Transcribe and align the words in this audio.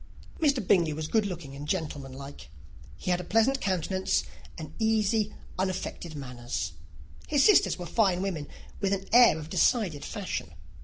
Mr. 0.39 0.67
Bingley 0.67 0.93
was 0.93 1.07
good 1.07 1.27
looking 1.27 1.55
and 1.55 1.67
gentlemanlike: 1.67 2.49
he 2.97 3.11
had 3.11 3.21
a 3.21 3.23
pleasant 3.23 3.61
countenance, 3.61 4.23
and 4.57 4.73
easy, 4.79 5.31
unaffected 5.59 6.15
manners. 6.15 6.71
His 7.27 7.45
sisters 7.45 7.77
were 7.77 7.85
fine 7.85 8.23
women, 8.23 8.47
with 8.79 8.93
an 8.93 9.05
air 9.13 9.37
of 9.37 9.51
decided 9.51 10.03
fashion. 10.03 10.55